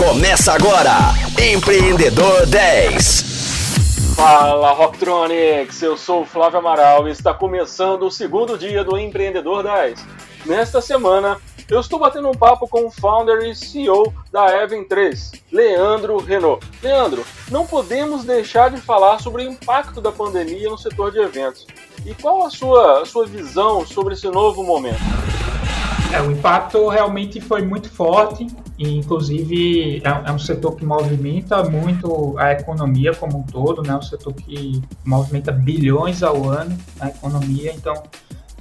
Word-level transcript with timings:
Começa 0.00 0.54
agora, 0.54 1.12
Empreendedor 1.38 2.46
10. 2.46 4.14
Fala 4.16 4.72
Rocktronics, 4.72 5.82
eu 5.82 5.94
sou 5.94 6.22
o 6.22 6.24
Flávio 6.24 6.58
Amaral 6.58 7.06
e 7.06 7.10
está 7.10 7.34
começando 7.34 8.04
o 8.04 8.10
segundo 8.10 8.56
dia 8.56 8.82
do 8.82 8.96
Empreendedor 8.96 9.62
10. 9.62 10.02
Nesta 10.46 10.80
semana, 10.80 11.36
eu 11.68 11.78
estou 11.78 11.98
batendo 11.98 12.28
um 12.28 12.34
papo 12.34 12.66
com 12.66 12.86
o 12.86 12.90
founder 12.90 13.42
e 13.42 13.54
CEO 13.54 14.10
da 14.32 14.62
Even 14.62 14.84
3, 14.84 15.32
Leandro 15.52 16.16
Renault. 16.16 16.66
Leandro, 16.82 17.22
não 17.50 17.66
podemos 17.66 18.24
deixar 18.24 18.70
de 18.70 18.80
falar 18.80 19.20
sobre 19.20 19.42
o 19.42 19.50
impacto 19.50 20.00
da 20.00 20.10
pandemia 20.10 20.70
no 20.70 20.78
setor 20.78 21.12
de 21.12 21.18
eventos. 21.18 21.66
E 22.06 22.14
qual 22.14 22.46
a 22.46 22.50
sua, 22.50 23.02
a 23.02 23.04
sua 23.04 23.26
visão 23.26 23.86
sobre 23.86 24.14
esse 24.14 24.28
novo 24.28 24.64
momento? 24.64 24.98
É, 26.12 26.20
o 26.20 26.32
impacto 26.32 26.88
realmente 26.88 27.40
foi 27.40 27.62
muito 27.62 27.88
forte, 27.88 28.46
e 28.76 28.96
inclusive 28.96 30.02
é, 30.04 30.28
é, 30.28 30.32
um 30.32 30.38
setor 30.40 30.74
que 30.74 30.84
movimenta 30.84 31.62
muito 31.62 32.36
a 32.36 32.50
economia 32.52 33.14
como 33.14 33.38
um 33.38 33.42
todo, 33.42 33.80
né? 33.82 33.94
um 33.94 34.02
setor 34.02 34.32
que 34.34 34.82
movimenta 35.04 35.52
bilhões 35.52 36.22
ao 36.24 36.48
ano 36.48 36.76
na 36.96 37.10
economia, 37.10 37.72
então 37.72 37.94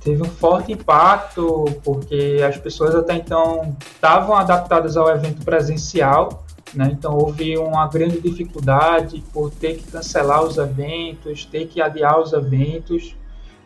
teve 0.03 0.21
um 0.21 0.29
forte 0.29 0.73
impacto, 0.73 1.65
porque 1.83 2.39
as 2.47 2.55
pessoas 2.57 2.93
até 2.93 3.15
então 3.15 3.75
estavam 3.95 4.35
adaptadas 4.35 4.95
ao 4.95 5.09
evento 5.09 5.43
presencial, 5.43 6.45
né? 6.71 6.89
então 6.91 7.17
houve 7.17 7.57
uma 7.57 7.87
grande 7.87 8.21
dificuldade 8.21 9.23
por 9.33 9.49
ter 9.49 9.77
que 9.77 9.91
cancelar 9.91 10.43
os 10.43 10.57
eventos, 10.59 11.45
ter 11.45 11.65
que 11.67 11.81
adiar 11.81 12.19
os 12.19 12.31
eventos, 12.31 13.15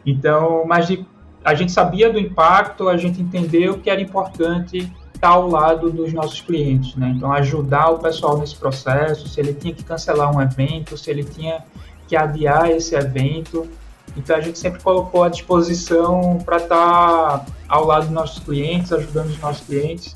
então, 0.05 0.63
mas 0.65 0.87
de 0.87 1.05
a 1.43 1.53
gente 1.53 1.71
sabia 1.71 2.11
do 2.11 2.19
impacto, 2.19 2.87
a 2.87 2.97
gente 2.97 3.21
entendeu 3.21 3.77
que 3.77 3.89
era 3.89 4.01
importante 4.01 4.91
estar 5.13 5.29
ao 5.29 5.47
lado 5.47 5.89
dos 5.89 6.11
nossos 6.13 6.41
clientes, 6.41 6.95
né? 6.95 7.13
Então, 7.15 7.31
ajudar 7.31 7.89
o 7.89 7.99
pessoal 7.99 8.37
nesse 8.37 8.55
processo, 8.55 9.27
se 9.27 9.39
ele 9.39 9.53
tinha 9.53 9.73
que 9.73 9.83
cancelar 9.83 10.35
um 10.35 10.41
evento, 10.41 10.97
se 10.97 11.09
ele 11.09 11.23
tinha 11.23 11.63
que 12.07 12.15
adiar 12.15 12.69
esse 12.69 12.95
evento. 12.95 13.67
Então, 14.15 14.35
a 14.35 14.41
gente 14.41 14.59
sempre 14.59 14.81
colocou 14.81 15.23
à 15.23 15.29
disposição 15.29 16.39
para 16.45 16.57
estar 16.57 17.45
ao 17.67 17.85
lado 17.85 18.03
dos 18.03 18.13
nossos 18.13 18.39
clientes, 18.39 18.91
ajudando 18.91 19.29
os 19.29 19.39
nossos 19.39 19.65
clientes. 19.65 20.13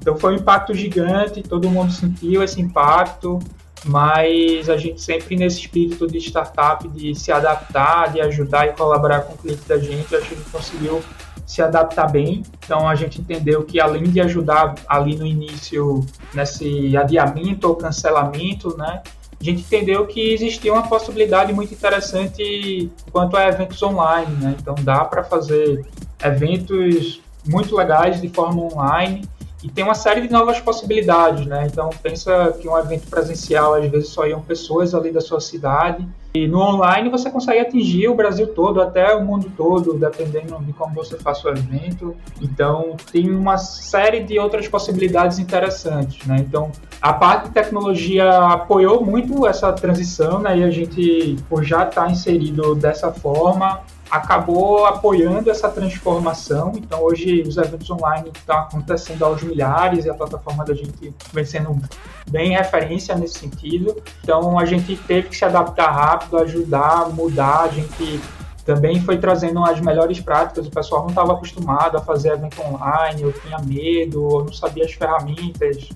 Então, 0.00 0.16
foi 0.16 0.34
um 0.34 0.36
impacto 0.36 0.74
gigante, 0.74 1.42
todo 1.42 1.70
mundo 1.70 1.92
sentiu 1.92 2.42
esse 2.42 2.60
impacto 2.60 3.38
mas 3.84 4.68
a 4.68 4.76
gente 4.76 5.00
sempre 5.00 5.36
nesse 5.36 5.60
espírito 5.60 6.06
de 6.06 6.18
startup, 6.18 6.86
de 6.88 7.14
se 7.14 7.30
adaptar, 7.30 8.12
de 8.12 8.20
ajudar 8.20 8.66
e 8.66 8.72
colaborar 8.72 9.20
com 9.22 9.34
o 9.34 9.36
cliente 9.36 9.62
da 9.68 9.78
gente, 9.78 10.14
a 10.14 10.20
gente 10.20 10.42
conseguiu 10.50 11.02
se 11.46 11.62
adaptar 11.62 12.10
bem. 12.10 12.42
Então 12.64 12.88
a 12.88 12.94
gente 12.94 13.20
entendeu 13.20 13.62
que 13.64 13.80
além 13.80 14.04
de 14.04 14.20
ajudar 14.20 14.74
ali 14.88 15.16
no 15.16 15.26
início 15.26 16.04
nesse 16.34 16.96
adiamento 16.96 17.68
ou 17.68 17.76
cancelamento, 17.76 18.76
né, 18.76 19.02
a 19.38 19.44
gente 19.44 19.60
entendeu 19.60 20.06
que 20.06 20.32
existia 20.32 20.72
uma 20.72 20.88
possibilidade 20.88 21.52
muito 21.52 21.72
interessante 21.72 22.90
quanto 23.12 23.36
a 23.36 23.46
eventos 23.46 23.80
online, 23.82 24.34
né? 24.36 24.56
Então 24.58 24.74
dá 24.80 25.04
para 25.04 25.22
fazer 25.22 25.84
eventos 26.24 27.20
muito 27.46 27.76
legais 27.76 28.20
de 28.20 28.28
forma 28.28 28.62
online 28.62 29.22
e 29.66 29.70
tem 29.70 29.82
uma 29.82 29.96
série 29.96 30.20
de 30.20 30.32
novas 30.32 30.60
possibilidades, 30.60 31.44
né? 31.44 31.66
Então 31.66 31.90
pensa 32.00 32.56
que 32.60 32.68
um 32.68 32.78
evento 32.78 33.08
presencial 33.10 33.74
às 33.74 33.90
vezes 33.90 34.10
só 34.10 34.24
iam 34.24 34.40
pessoas 34.40 34.94
ali 34.94 35.10
da 35.10 35.20
sua 35.20 35.40
cidade 35.40 36.06
e 36.36 36.46
no 36.46 36.60
online 36.60 37.10
você 37.10 37.28
consegue 37.28 37.58
atingir 37.58 38.08
o 38.08 38.14
Brasil 38.14 38.46
todo, 38.46 38.80
até 38.80 39.12
o 39.16 39.24
mundo 39.24 39.50
todo, 39.56 39.94
dependendo 39.94 40.56
de 40.60 40.72
como 40.72 40.94
você 40.94 41.18
faz 41.18 41.44
o 41.44 41.48
evento. 41.48 42.14
Então 42.40 42.96
tem 43.10 43.28
uma 43.28 43.58
série 43.58 44.20
de 44.20 44.38
outras 44.38 44.68
possibilidades 44.68 45.40
interessantes, 45.40 46.24
né? 46.26 46.36
Então 46.38 46.70
a 47.02 47.12
parte 47.12 47.48
de 47.48 47.54
tecnologia 47.54 48.30
apoiou 48.38 49.04
muito 49.04 49.48
essa 49.48 49.72
transição, 49.72 50.38
né? 50.38 50.58
E 50.58 50.62
a 50.62 50.70
gente, 50.70 51.38
por 51.48 51.64
já 51.64 51.88
estar 51.88 52.08
inserido 52.08 52.76
dessa 52.76 53.10
forma, 53.10 53.80
acabou 54.10 54.86
apoiando 54.86 55.50
essa 55.50 55.68
transformação. 55.68 56.72
Então, 56.76 57.02
hoje, 57.02 57.42
os 57.42 57.56
eventos 57.56 57.90
online 57.90 58.30
estão 58.34 58.58
acontecendo 58.58 59.24
aos 59.24 59.42
milhares 59.42 60.04
e 60.04 60.10
a 60.10 60.14
plataforma 60.14 60.64
da 60.64 60.74
gente 60.74 61.14
vem 61.32 61.44
sendo 61.44 61.80
bem 62.28 62.56
referência 62.56 63.14
nesse 63.14 63.38
sentido. 63.38 64.02
Então, 64.22 64.58
a 64.58 64.64
gente 64.64 64.96
teve 64.96 65.28
que 65.28 65.36
se 65.36 65.44
adaptar 65.44 65.90
rápido, 65.90 66.38
ajudar, 66.38 67.08
mudar. 67.10 67.62
A 67.62 67.68
gente 67.68 68.20
também 68.64 69.00
foi 69.00 69.18
trazendo 69.18 69.64
as 69.64 69.80
melhores 69.80 70.20
práticas. 70.20 70.66
O 70.66 70.70
pessoal 70.70 71.02
não 71.02 71.10
estava 71.10 71.32
acostumado 71.32 71.96
a 71.96 72.00
fazer 72.00 72.32
evento 72.32 72.60
online, 72.62 73.24
ou 73.24 73.32
tinha 73.32 73.58
medo, 73.58 74.24
ou 74.24 74.44
não 74.44 74.52
sabia 74.52 74.84
as 74.84 74.92
ferramentas. 74.92 75.88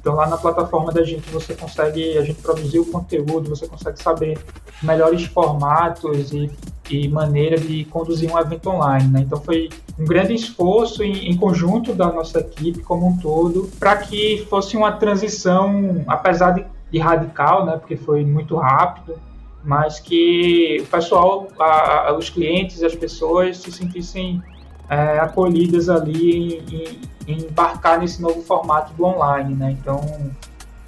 Então 0.00 0.14
lá 0.14 0.28
na 0.28 0.36
plataforma 0.36 0.92
da 0.92 1.02
gente 1.02 1.28
você 1.30 1.54
consegue, 1.54 2.16
a 2.16 2.22
gente 2.22 2.40
produzir 2.40 2.78
o 2.78 2.86
conteúdo, 2.86 3.50
você 3.50 3.66
consegue 3.66 4.00
saber 4.02 4.38
melhores 4.82 5.24
formatos 5.24 6.32
e, 6.32 6.50
e 6.90 7.08
maneira 7.08 7.58
de 7.58 7.84
conduzir 7.86 8.32
um 8.32 8.38
evento 8.38 8.70
online. 8.70 9.08
Né? 9.08 9.20
Então 9.20 9.40
foi 9.40 9.68
um 9.98 10.04
grande 10.04 10.34
esforço 10.34 11.02
em, 11.02 11.30
em 11.30 11.36
conjunto 11.36 11.94
da 11.94 12.12
nossa 12.12 12.40
equipe 12.40 12.80
como 12.80 13.06
um 13.06 13.16
todo 13.16 13.70
para 13.78 13.96
que 13.96 14.46
fosse 14.48 14.76
uma 14.76 14.92
transição, 14.92 16.04
apesar 16.06 16.52
de, 16.52 16.64
de 16.90 16.98
radical, 16.98 17.66
né? 17.66 17.76
porque 17.76 17.96
foi 17.96 18.24
muito 18.24 18.56
rápido, 18.56 19.16
mas 19.64 19.98
que 19.98 20.78
o 20.82 20.86
pessoal, 20.86 21.48
a, 21.58 22.08
a, 22.08 22.16
os 22.16 22.30
clientes, 22.30 22.82
as 22.82 22.94
pessoas 22.94 23.58
se 23.58 23.72
sentissem 23.72 24.42
é, 24.88 25.18
acolhidas 25.18 25.88
ali 25.88 26.30
em, 26.30 26.74
em, 26.74 27.00
em, 27.26 27.44
embarcar 27.44 27.98
nesse 27.98 28.22
novo 28.22 28.42
formato 28.42 28.94
do 28.94 29.04
online, 29.04 29.54
né? 29.54 29.76
Então, 29.78 30.00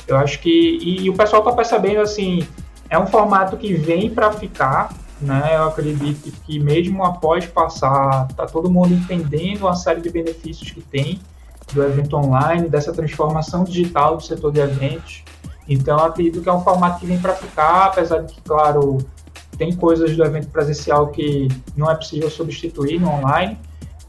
eu 0.09 0.17
acho 0.17 0.41
que 0.41 0.49
e, 0.49 1.03
e 1.03 1.11
o 1.11 1.15
pessoal 1.15 1.43
está 1.43 1.53
percebendo 1.53 2.01
assim, 2.01 2.47
é 2.89 2.99
um 2.99 3.07
formato 3.07 3.57
que 3.57 3.75
vem 3.75 4.11
para 4.11 4.33
ficar, 4.33 4.93
né? 5.21 5.57
Eu 5.57 5.65
acredito 5.65 6.33
que 6.45 6.59
mesmo 6.59 7.05
após 7.05 7.47
passar, 7.47 8.29
tá 8.29 8.47
todo 8.47 8.71
mundo 8.71 8.95
entendendo 8.95 9.69
a 9.69 9.75
série 9.75 10.01
de 10.01 10.11
benefícios 10.11 10.71
que 10.71 10.81
tem 10.81 11.21
do 11.73 11.83
evento 11.83 12.17
online, 12.17 12.69
dessa 12.69 12.93
transformação 12.93 13.65
digital 13.65 14.17
do 14.17 14.23
setor 14.23 14.53
de 14.53 14.61
eventos. 14.61 15.23
Então, 15.69 15.99
acredito 15.99 16.43
que 16.43 16.49
é 16.49 16.53
um 16.53 16.63
formato 16.63 16.99
que 16.99 17.07
vem 17.07 17.19
para 17.19 17.35
ficar, 17.35 17.87
apesar 17.87 18.19
de 18.23 18.35
que, 18.35 18.41
claro, 18.41 18.99
tem 19.57 19.75
coisas 19.77 20.17
do 20.17 20.25
evento 20.25 20.49
presencial 20.49 21.09
que 21.09 21.49
não 21.77 21.89
é 21.91 21.95
possível 21.95 22.29
substituir 22.29 23.01
no 23.01 23.09
online, 23.09 23.57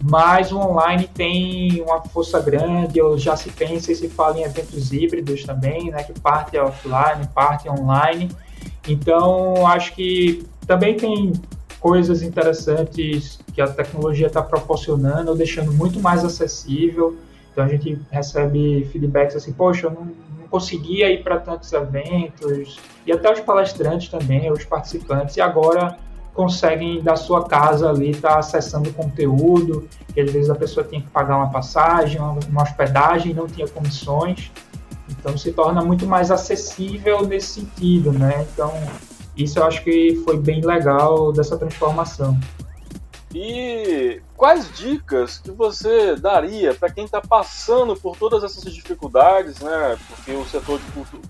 mas 0.03 0.51
o 0.51 0.57
online 0.57 1.07
tem 1.13 1.81
uma 1.81 2.01
força 2.01 2.39
grande, 2.39 2.99
ou 2.99 3.17
já 3.17 3.35
se 3.35 3.51
pensa 3.51 3.91
e 3.91 3.95
se 3.95 4.09
fala 4.09 4.39
em 4.39 4.43
eventos 4.43 4.91
híbridos 4.91 5.43
também, 5.43 5.91
né, 5.91 6.01
que 6.03 6.19
parte 6.19 6.57
é 6.57 6.63
offline, 6.63 7.27
parte 7.35 7.67
é 7.67 7.71
online. 7.71 8.31
Então, 8.87 9.67
acho 9.67 9.93
que 9.93 10.43
também 10.71 10.95
tem 10.95 11.33
coisas 11.81 12.21
interessantes 12.21 13.41
que 13.53 13.59
a 13.59 13.67
tecnologia 13.67 14.27
está 14.27 14.41
proporcionando, 14.41 15.35
deixando 15.35 15.73
muito 15.73 15.99
mais 15.99 16.23
acessível. 16.23 17.17
Então, 17.51 17.65
a 17.65 17.67
gente 17.67 17.99
recebe 18.09 18.87
feedbacks 18.89 19.35
assim, 19.35 19.51
poxa, 19.51 19.87
eu 19.87 19.91
não, 19.91 20.05
não 20.05 20.47
conseguia 20.49 21.11
ir 21.11 21.25
para 21.25 21.37
tantos 21.39 21.73
eventos, 21.73 22.79
e 23.05 23.11
até 23.11 23.33
os 23.33 23.41
palestrantes 23.41 24.07
também, 24.07 24.49
os 24.49 24.63
participantes, 24.63 25.35
e 25.35 25.41
agora 25.41 25.97
conseguem 26.33 27.01
da 27.01 27.17
sua 27.17 27.43
casa 27.45 27.89
ali 27.89 28.11
estar 28.11 28.29
tá 28.29 28.39
acessando 28.39 28.93
conteúdo, 28.93 29.89
que 30.13 30.21
às 30.21 30.31
vezes 30.31 30.49
a 30.49 30.55
pessoa 30.55 30.85
tinha 30.85 31.01
que 31.01 31.09
pagar 31.09 31.35
uma 31.35 31.49
passagem, 31.49 32.17
uma 32.21 32.63
hospedagem, 32.63 33.33
não 33.33 33.45
tinha 33.45 33.67
comissões. 33.67 34.49
Então 35.09 35.37
se 35.37 35.51
torna 35.51 35.83
muito 35.83 36.07
mais 36.07 36.31
acessível 36.31 37.27
nesse 37.27 37.59
sentido, 37.59 38.13
né? 38.13 38.47
Então 38.53 38.71
isso 39.43 39.59
eu 39.59 39.63
acho 39.63 39.83
que 39.83 40.21
foi 40.25 40.37
bem 40.37 40.61
legal 40.61 41.31
dessa 41.31 41.57
transformação. 41.57 42.37
E 43.33 44.21
quais 44.35 44.69
dicas 44.77 45.37
que 45.37 45.51
você 45.51 46.15
daria 46.15 46.73
para 46.73 46.91
quem 46.91 47.05
está 47.05 47.21
passando 47.21 47.95
por 47.95 48.17
todas 48.17 48.43
essas 48.43 48.73
dificuldades, 48.73 49.59
né? 49.61 49.97
Porque 50.09 50.31
o 50.33 50.45
setor 50.45 50.81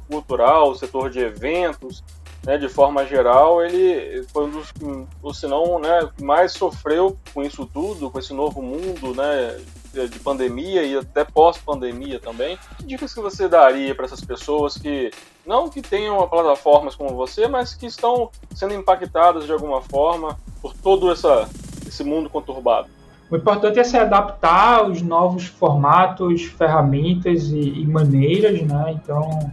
cultural, 0.10 0.72
o 0.72 0.76
setor 0.76 1.12
de 1.12 1.20
eventos, 1.20 2.04
né, 2.44 2.58
de 2.58 2.68
forma 2.68 3.06
geral, 3.06 3.64
ele 3.64 4.24
foi 4.34 4.46
um 4.46 4.50
dos, 4.50 4.74
ou 5.22 5.34
se 5.34 5.46
não, 5.46 5.80
né, 5.80 6.10
que 6.18 6.24
mais 6.24 6.54
sofreu 6.54 7.16
com 7.34 7.44
isso 7.44 7.68
tudo, 7.72 8.10
com 8.10 8.18
esse 8.18 8.34
novo 8.34 8.62
mundo, 8.64 9.14
né, 9.14 9.60
de 9.92 10.20
pandemia 10.20 10.84
e 10.84 10.98
até 10.98 11.24
pós-pandemia 11.24 12.20
também. 12.20 12.58
Que 12.78 12.84
dicas 12.84 13.14
que 13.14 13.20
você 13.20 13.48
daria 13.48 13.94
para 13.94 14.06
essas 14.06 14.22
pessoas 14.22 14.78
que 14.78 15.12
não 15.46 15.70
que 15.70 15.82
tenham 15.82 16.28
plataformas 16.28 16.96
como 16.96 17.16
você, 17.16 17.48
mas 17.48 17.74
que 17.74 17.86
estão 17.86 18.30
sendo 18.54 18.74
impactadas 18.74 19.46
de 19.46 19.52
alguma 19.52 19.82
forma 19.82 20.38
por 20.62 20.74
todo 20.74 21.12
essa, 21.12 21.50
esse 21.88 22.04
mundo 22.04 22.30
conturbado? 22.30 22.88
O 23.30 23.36
importante 23.36 23.80
é 23.80 23.84
se 23.84 23.98
adaptar 23.98 24.80
aos 24.80 25.02
novos 25.02 25.46
formatos, 25.46 26.44
ferramentas 26.44 27.48
e, 27.48 27.60
e 27.60 27.88
maneiras, 27.88 28.62
né? 28.62 29.00
Então, 29.02 29.52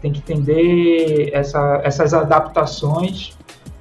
tem 0.00 0.12
que 0.12 0.20
entender 0.20 1.30
essa, 1.32 1.80
essas 1.82 2.14
adaptações, 2.14 3.36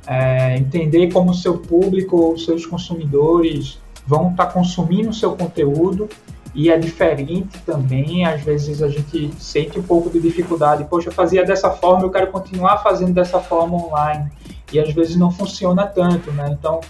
é, 0.08 0.58
entender 0.58 1.14
como 1.14 1.30
o 1.30 1.36
seu 1.36 1.60
público, 1.60 2.34
os 2.34 2.44
seus 2.44 2.66
consumidores 2.66 3.80
vão 4.10 4.32
estar 4.32 4.48
tá 4.48 4.52
consumindo 4.52 5.10
o 5.10 5.14
seu 5.14 5.36
conteúdo 5.36 6.10
e 6.56 6.72
é 6.72 6.78
diferente 6.78 7.60
também. 7.60 8.26
Às 8.26 8.42
vezes 8.42 8.82
a 8.82 8.90
gente 8.90 9.32
sente 9.38 9.78
um 9.78 9.84
pouco 9.84 10.10
de 10.10 10.20
dificuldade. 10.20 10.84
Poxa, 10.86 11.10
eu 11.10 11.14
fazia 11.14 11.46
dessa 11.46 11.70
forma, 11.70 12.04
eu 12.04 12.10
quero 12.10 12.28
continuar 12.28 12.80
fazendo 12.80 13.14
dessa 13.14 13.40
forma 13.40 13.78
online. 13.78 14.32
E 14.74 14.80
às 14.80 14.92
vezes 14.92 15.16
não 15.16 15.30
funciona 15.30 15.86
tanto, 15.86 16.32
né? 16.32 16.56
Então 16.58 16.82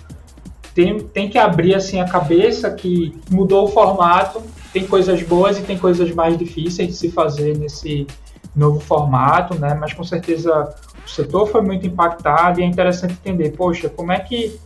tem, 0.74 0.98
tem 1.00 1.30
que 1.30 1.38
abrir 1.38 1.76
assim 1.76 2.00
a 2.00 2.06
cabeça 2.06 2.72
que 2.72 3.14
mudou 3.30 3.66
o 3.66 3.68
formato, 3.68 4.42
tem 4.72 4.88
coisas 4.88 5.22
boas 5.24 5.60
e 5.60 5.62
tem 5.64 5.78
coisas 5.78 6.10
mais 6.16 6.38
difíceis 6.38 6.88
de 6.88 6.94
se 6.94 7.12
fazer 7.12 7.58
nesse 7.58 8.08
novo 8.56 8.80
formato, 8.80 9.60
né? 9.60 9.74
Mas 9.74 9.92
com 9.92 10.06
certeza 10.06 10.74
o 11.06 11.10
setor 11.10 11.48
foi 11.48 11.62
muito 11.62 11.86
impactado 11.86 12.62
e 12.62 12.64
é 12.64 12.66
interessante 12.66 13.14
entender, 13.14 13.52
poxa, 13.52 13.90
como 13.90 14.12
é 14.14 14.20
que 14.20 14.58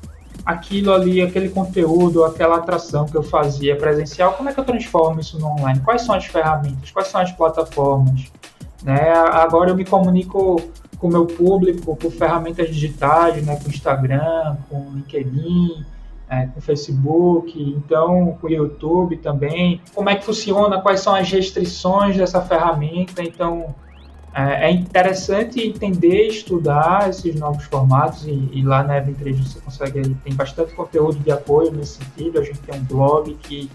aquilo 0.45 0.93
ali, 0.93 1.21
aquele 1.21 1.49
conteúdo, 1.49 2.23
aquela 2.23 2.57
atração 2.57 3.05
que 3.05 3.15
eu 3.15 3.23
fazia 3.23 3.75
presencial, 3.75 4.33
como 4.33 4.49
é 4.49 4.53
que 4.53 4.59
eu 4.59 4.65
transformo 4.65 5.19
isso 5.19 5.39
no 5.39 5.47
online? 5.47 5.79
Quais 5.79 6.01
são 6.01 6.15
as 6.15 6.25
ferramentas? 6.25 6.91
Quais 6.91 7.07
são 7.07 7.21
as 7.21 7.31
plataformas? 7.31 8.31
Né? 8.83 9.11
Agora 9.11 9.69
eu 9.69 9.75
me 9.75 9.85
comunico 9.85 10.61
com 10.97 11.07
o 11.07 11.11
meu 11.11 11.25
público 11.25 11.95
por 11.95 12.11
ferramentas 12.11 12.67
digitais, 12.67 13.45
né? 13.45 13.57
com 13.61 13.69
Instagram, 13.69 14.57
com 14.69 14.91
LinkedIn, 14.93 15.85
é, 16.29 16.47
com 16.47 16.59
Facebook, 16.59 17.61
então 17.61 18.37
com 18.41 18.47
o 18.47 18.49
YouTube 18.49 19.17
também. 19.17 19.81
Como 19.93 20.09
é 20.09 20.15
que 20.15 20.25
funciona? 20.25 20.81
Quais 20.81 20.99
são 20.99 21.15
as 21.15 21.29
restrições 21.29 22.17
dessa 22.17 22.41
ferramenta? 22.41 23.23
Então 23.23 23.73
é, 24.33 24.67
é 24.67 24.71
interessante 24.71 25.61
entender, 25.61 26.27
estudar 26.27 27.09
esses 27.09 27.35
novos 27.35 27.65
formatos 27.65 28.25
e, 28.25 28.49
e 28.51 28.63
lá 28.63 28.83
na 28.83 28.97
Evan 28.97 29.13
3 29.13 29.39
você 29.39 29.59
consegue, 29.59 30.15
tem 30.23 30.33
bastante 30.33 30.73
conteúdo 30.73 31.19
de 31.19 31.31
apoio 31.31 31.71
nesse 31.71 31.99
sentido. 32.03 32.39
A 32.39 32.43
gente 32.43 32.59
tem 32.59 32.79
um 32.79 32.83
blog 32.83 33.33
que 33.43 33.69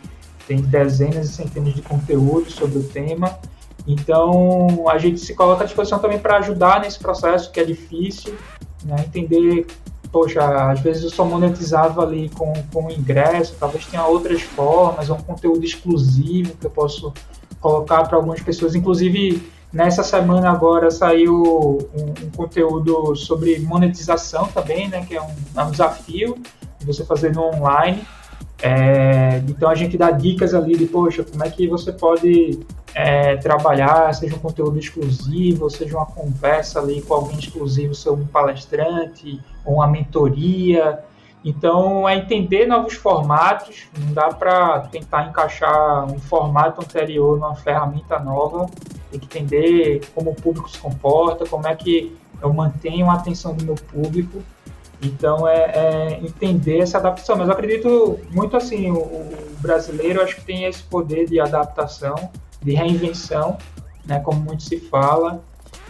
tem 0.49 0.61
dezenas 0.61 1.31
e 1.31 1.33
centenas 1.33 1.75
de 1.75 1.83
conteúdos 1.83 2.55
sobre 2.55 2.79
o 2.79 2.83
tema. 2.83 3.39
Então, 3.87 4.89
a 4.89 4.99
gente 4.99 5.21
se 5.21 5.35
coloca 5.35 5.63
à 5.63 5.67
disposição 5.67 5.99
também 5.99 6.19
para 6.19 6.39
ajudar 6.39 6.81
nesse 6.81 6.99
processo 6.99 7.51
que 7.53 7.61
é 7.61 7.65
difícil, 7.65 8.35
né? 8.85 8.97
entender, 9.07 9.67
poxa, 10.11 10.71
às 10.71 10.81
vezes 10.81 11.05
eu 11.05 11.11
só 11.11 11.25
monetizava 11.25 12.03
ali 12.03 12.29
com, 12.31 12.53
com 12.73 12.91
ingresso, 12.91 13.55
talvez 13.59 13.87
tenha 13.87 14.05
outras 14.05 14.43
formas, 14.43 15.09
um 15.09 15.17
conteúdo 15.17 15.65
exclusivo 15.65 16.55
que 16.57 16.67
eu 16.67 16.71
posso 16.71 17.15
colocar 17.61 18.05
para 18.05 18.17
algumas 18.17 18.43
pessoas, 18.43 18.75
inclusive 18.75 19.43
Nessa 19.73 20.03
semana 20.03 20.51
agora 20.51 20.91
saiu 20.91 21.43
um, 21.95 22.25
um, 22.25 22.31
conteúdo 22.35 23.15
sobre 23.15 23.59
monetização 23.59 24.47
também, 24.47 24.89
né? 24.89 25.05
Que 25.07 25.17
é 25.17 25.23
um, 25.23 25.35
é 25.57 25.63
um 25.63 25.71
desafio 25.71 26.39
de 26.79 26.87
você 26.87 27.05
fazer 27.05 27.35
no 27.35 27.43
online. 27.43 28.03
É, 28.63 29.43
então 29.47 29.69
a 29.69 29.75
gente 29.75 29.97
dá 29.97 30.11
dicas 30.11 30.55
ali 30.55 30.77
de, 30.77 30.87
poxa, 30.87 31.23
como 31.23 31.45
é 31.45 31.51
que 31.51 31.69
você 31.69 31.93
pode 31.93 32.59
é, 32.95 33.37
trabalhar, 33.37 34.13
seja 34.15 34.35
um 34.35 34.39
conteúdo 34.39 34.79
exclusivo, 34.79 35.69
seja 35.69 35.97
uma 35.97 36.07
conversa 36.07 36.81
ali 36.81 37.03
com 37.03 37.15
alguém 37.15 37.39
exclusivo 37.39 37.95
sobre 37.95 38.25
um 38.25 38.27
palestrante, 38.27 39.39
ou 39.67 39.75
uma 39.75 39.87
mentoria. 39.87 40.99
Então 41.45 42.09
é 42.09 42.17
entender 42.17 42.67
novos 42.67 42.95
formatos, 42.95 43.87
não 43.97 44.15
dá 44.15 44.29
para 44.29 44.81
tentar 44.91 45.29
encaixar 45.29 46.05
um 46.07 46.19
formato 46.19 46.81
anterior 46.81 47.39
numa 47.39 47.55
ferramenta 47.55 48.19
nova 48.19 48.67
tem 49.11 49.21
que 49.21 49.27
entender 49.27 50.01
como 50.15 50.31
o 50.31 50.35
público 50.35 50.71
se 50.71 50.79
comporta, 50.79 51.47
como 51.47 51.67
é 51.67 51.75
que 51.75 52.17
eu 52.41 52.53
mantenho 52.53 53.11
a 53.11 53.15
atenção 53.15 53.55
do 53.55 53.65
meu 53.65 53.75
público. 53.75 54.43
Então 55.01 55.47
é, 55.47 55.71
é 55.75 56.21
entender 56.21 56.79
essa 56.79 56.99
adaptação. 56.99 57.37
Mas 57.37 57.49
eu 57.49 57.55
acredito 57.55 58.21
muito 58.31 58.57
assim, 58.57 58.91
o, 58.91 58.99
o, 58.99 59.57
brasileiro 59.61 60.23
acho 60.23 60.37
que 60.37 60.45
tem 60.45 60.65
esse 60.65 60.83
poder 60.83 61.29
de 61.29 61.41
adaptação, 61.41 62.31
de 62.63 62.73
reinvenção, 62.73 63.59
né, 64.05 64.21
como 64.21 64.41
muito 64.41 64.63
se 64.63 64.79
fala. 64.79 65.43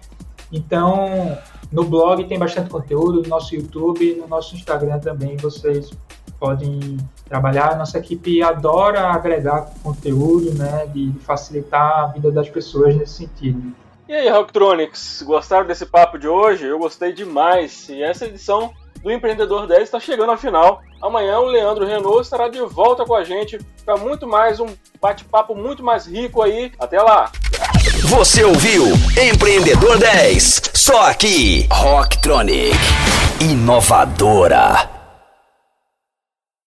Então, 0.52 1.36
no 1.72 1.82
blog 1.82 2.22
tem 2.24 2.38
bastante 2.38 2.70
conteúdo, 2.70 3.20
no 3.22 3.28
nosso 3.28 3.52
YouTube, 3.56 4.14
no 4.14 4.28
nosso 4.28 4.54
Instagram 4.54 5.00
também 5.00 5.36
vocês 5.36 5.90
podem 6.38 6.98
trabalhar. 7.28 7.76
Nossa 7.76 7.98
equipe 7.98 8.40
adora 8.44 9.08
agregar 9.08 9.72
conteúdo, 9.82 10.54
né, 10.54 10.86
de 10.94 11.12
facilitar 11.22 12.04
a 12.04 12.06
vida 12.06 12.30
das 12.30 12.48
pessoas 12.48 12.94
nesse 12.94 13.14
sentido. 13.14 13.74
E 14.06 14.12
aí, 14.12 14.28
Rocktronics, 14.28 15.22
gostaram 15.22 15.66
desse 15.66 15.86
papo 15.86 16.18
de 16.18 16.28
hoje? 16.28 16.66
Eu 16.66 16.78
gostei 16.78 17.10
demais. 17.10 17.88
E 17.88 18.02
essa 18.02 18.26
edição 18.26 18.70
do 19.02 19.10
Empreendedor 19.10 19.66
10 19.66 19.82
está 19.82 19.98
chegando 19.98 20.30
ao 20.30 20.36
final. 20.36 20.82
Amanhã 21.00 21.38
o 21.38 21.46
Leandro 21.46 21.86
Renault 21.86 22.20
estará 22.20 22.48
de 22.48 22.60
volta 22.60 23.06
com 23.06 23.14
a 23.14 23.24
gente 23.24 23.58
para 23.82 23.96
muito 23.96 24.26
mais 24.26 24.60
um 24.60 24.66
bate-papo 25.00 25.54
muito 25.54 25.82
mais 25.82 26.06
rico 26.06 26.42
aí. 26.42 26.70
Até 26.78 27.00
lá. 27.00 27.32
Você 28.02 28.44
ouviu 28.44 28.84
Empreendedor 29.18 29.98
10, 29.98 30.72
só 30.74 31.08
aqui 31.08 31.66
Rocktronic, 31.70 32.76
inovadora. 33.40 34.93